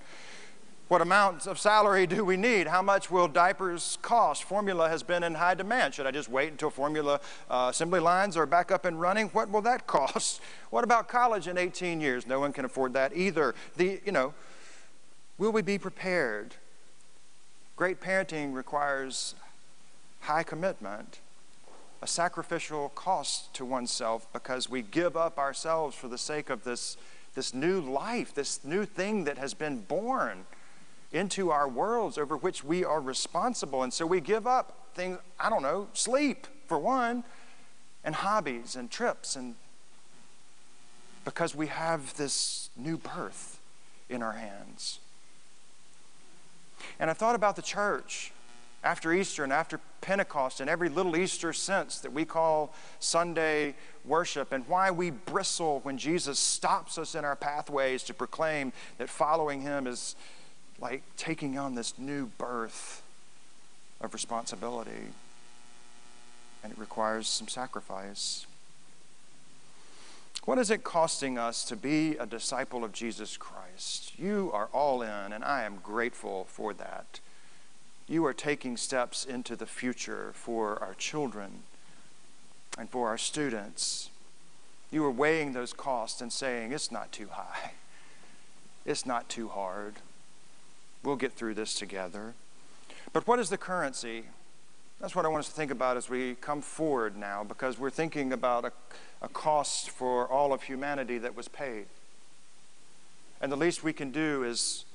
What 0.92 1.02
amount 1.02 1.48
of 1.48 1.58
salary 1.58 2.06
do 2.06 2.26
we 2.26 2.36
need? 2.36 2.68
How 2.68 2.82
much 2.82 3.10
will 3.10 3.30
diapers 3.30 3.98
cost? 4.02 4.44
Formula 4.44 4.90
has 4.90 5.04
been 5.04 5.24
in 5.24 5.36
high 5.36 5.54
demand. 5.54 5.94
Should 5.94 6.06
I 6.06 6.12
just 6.12 6.28
wait 6.28 6.52
until 6.52 6.70
formula 6.70 7.22
uh, 7.50 7.68
assembly 7.72 8.02
lines 8.02 8.36
are 8.36 8.46
back 8.46 8.74
up 8.74 8.84
and 8.84 9.00
running? 9.00 9.28
What 9.28 9.50
will 9.50 9.62
that 9.62 9.88
cost? 9.88 10.42
What 10.70 10.84
about 10.84 11.08
college 11.08 11.48
in 11.48 11.58
18 11.58 12.02
years? 12.02 12.28
No 12.28 12.42
one 12.42 12.52
can 12.52 12.66
afford 12.66 12.92
that 12.92 13.16
either. 13.16 13.56
The, 13.78 14.02
you 14.06 14.12
know, 14.12 14.34
will 15.38 15.54
we 15.54 15.62
be 15.62 15.78
prepared? 15.78 16.56
Great 17.78 18.02
parenting 18.02 18.54
requires 18.54 19.34
high 20.20 20.44
commitment, 20.44 21.20
a 22.02 22.08
sacrificial 22.08 22.90
cost 22.96 23.54
to 23.54 23.64
oneself 23.64 24.28
because 24.34 24.70
we 24.70 24.82
give 24.82 25.16
up 25.16 25.40
ourselves 25.40 25.96
for 25.96 26.10
the 26.10 26.18
sake 26.18 26.50
of 26.50 26.66
this, 26.66 26.98
this 27.34 27.54
new 27.54 27.80
life, 27.80 28.34
this 28.34 28.60
new 28.66 28.84
thing 28.84 29.24
that 29.24 29.38
has 29.38 29.54
been 29.54 29.80
born 29.80 30.44
into 31.12 31.52
our 31.52 31.68
worlds 31.68 32.18
over 32.18 32.38
which 32.38 32.64
we 32.64 32.84
are 32.86 33.02
responsible. 33.02 33.84
And 33.84 33.94
so 33.94 34.06
we 34.06 34.22
give 34.22 34.48
up 34.48 34.90
things, 34.94 35.18
I 35.40 35.50
don't 35.50 35.64
know, 35.64 35.88
sleep 35.94 36.48
for 36.68 36.80
one, 36.80 37.24
and 38.04 38.16
hobbies 38.16 38.76
and 38.76 38.90
trips, 38.90 39.36
and 39.36 39.56
because 41.24 41.54
we 41.54 41.68
have 41.68 42.16
this 42.18 42.70
new 42.76 42.98
birth 42.98 43.60
in 44.10 44.24
our 44.24 44.34
hands. 44.34 45.00
And 47.00 47.10
I 47.10 47.14
thought 47.14 47.36
about 47.36 47.56
the 47.56 47.62
church 47.62 48.32
after 48.84 49.14
Easter 49.14 49.44
and 49.44 49.54
after 49.54 49.80
Pentecost 50.02 50.60
and 50.60 50.70
every 50.70 50.90
little 50.90 51.16
Easter 51.16 51.54
since 51.54 52.00
that 52.00 52.12
we 52.12 52.26
call 52.26 52.74
Sunday 53.00 53.76
worship 54.04 54.52
and 54.52 54.68
why 54.68 54.90
we 54.90 55.12
bristle 55.12 55.80
when 55.84 55.98
Jesus 55.98 56.40
stops 56.40 56.98
us 56.98 57.14
in 57.14 57.24
our 57.24 57.36
pathways 57.36 58.02
to 58.04 58.14
proclaim 58.14 58.74
that 58.98 59.10
following 59.10 59.62
him 59.62 59.86
is 59.86 60.16
like 60.82 61.04
taking 61.16 61.58
on 61.58 61.76
this 61.76 61.94
new 61.98 62.26
birth 62.38 63.04
of 64.02 64.14
responsibility. 64.14 65.14
And 66.64 66.74
it 66.74 66.78
requires 66.78 67.28
some 67.28 67.48
sacrifice. 67.48 68.46
What 70.46 70.58
is 70.58 70.72
it 70.72 70.84
costing 70.84 71.38
us 71.38 71.64
to 71.66 71.76
be 71.76 72.18
a 72.18 72.26
disciple 72.26 72.84
of 72.84 72.94
Jesus 72.94 73.38
Christ? 73.38 74.14
You 74.18 74.50
are 74.54 74.70
all 74.74 75.04
in, 75.04 75.32
and 75.32 75.44
I 75.44 75.64
am 75.64 75.78
grateful 75.84 76.46
for 76.46 76.74
that. 76.74 77.20
You 78.08 78.26
are 78.26 78.34
taking 78.34 78.76
steps 78.76 79.24
into 79.24 79.56
the 79.56 79.68
future 79.68 80.32
for 80.34 80.82
our 80.82 80.96
children 80.96 81.64
and 82.78 82.90
for 82.90 83.08
our 83.08 83.20
students. 83.20 84.10
You 84.90 85.06
are 85.06 85.12
weighing 85.12 85.54
those 85.54 85.74
costs 85.74 86.22
and 86.22 86.34
saying, 86.34 86.72
it's 86.72 86.92
not 86.92 87.12
too 87.12 87.28
high, 87.32 87.74
it's 88.86 89.06
not 89.06 89.30
too 89.30 89.48
hard. 89.48 89.96
We'll 91.04 91.16
get 91.16 91.34
through 91.34 91.56
this 91.56 91.74
together. 91.74 92.34
But 93.14 93.28
what 93.28 93.40
is 93.40 93.50
the 93.50 93.58
currency? 93.58 94.26
That's 95.00 95.16
what 95.16 95.26
I 95.26 95.30
want 95.30 95.40
us 95.40 95.50
to 95.50 95.56
think 95.56 95.72
about 95.72 95.98
as 95.98 96.10
we 96.10 96.36
come 96.36 96.62
forward 96.62 97.18
now, 97.18 97.44
because 97.44 97.80
we're 97.80 97.90
thinking 97.90 98.32
about 98.32 98.66
a, 98.66 98.72
a 99.22 99.28
cost 99.28 99.90
for 99.90 100.28
all 100.28 100.54
of 100.54 100.64
humanity 100.64 101.18
that 101.18 101.36
was 101.36 101.48
paid. 101.48 101.88
And 103.42 103.52
the 103.52 103.56
least 103.56 103.84
we 103.84 103.94
can 103.94 104.12
do 104.12 104.44
is, 104.44 104.86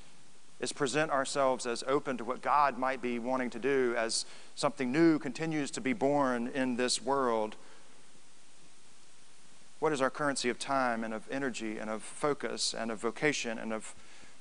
is 0.61 0.71
present 0.71 1.11
ourselves 1.11 1.65
as 1.65 1.83
open 1.85 2.17
to 2.17 2.23
what 2.23 2.41
God 2.41 2.77
might 2.77 3.01
be 3.01 3.19
wanting 3.19 3.49
to 3.49 3.59
do 3.59 3.93
as 3.97 4.25
something 4.55 4.93
new 4.93 5.19
continues 5.19 5.69
to 5.71 5.81
be 5.81 5.91
born 5.91 6.47
in 6.47 6.77
this 6.77 7.01
world. 7.01 7.57
What 9.79 9.91
is 9.91 10.01
our 10.01 10.09
currency 10.09 10.49
of 10.49 10.57
time 10.57 11.03
and 11.03 11.13
of 11.13 11.27
energy 11.29 11.77
and 11.77 11.89
of 11.89 12.01
focus 12.01 12.73
and 12.73 12.89
of 12.89 12.99
vocation 12.99 13.59
and 13.59 13.73
of 13.73 13.93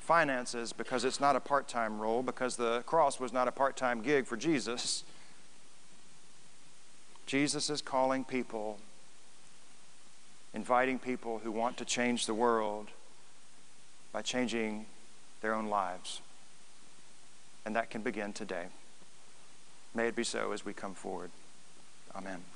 finances 0.07 0.73
because 0.73 1.05
it's 1.05 1.21
not 1.21 1.35
a 1.37 1.41
part 1.41 1.67
time 1.69 1.99
role, 1.99 2.23
because 2.23 2.57
the 2.57 2.83
cross 2.87 3.19
was 3.19 3.33
not 3.33 3.49
a 3.49 3.53
part 3.53 3.77
time 3.77 4.01
gig 4.01 4.27
for 4.27 4.37
Jesus. 4.37 5.03
Jesus 7.27 7.69
is 7.69 7.83
calling 7.83 8.25
people, 8.25 8.79
inviting 10.55 10.99
people 10.99 11.41
who 11.43 11.51
want 11.51 11.77
to 11.79 11.85
change 11.85 12.27
the 12.27 12.35
world 12.35 12.87
by 14.13 14.23
changing 14.23 14.87
their 15.43 15.53
own 15.53 15.67
lives. 15.67 16.21
And 17.65 17.75
that 17.75 17.91
can 17.91 18.03
begin 18.03 18.33
today. 18.33 18.67
May 19.93 20.07
it 20.07 20.15
be 20.15 20.25
so 20.25 20.53
as 20.53 20.65
we 20.65 20.73
come 20.73 20.95
forward. 20.95 21.31
Amen. 22.15 22.56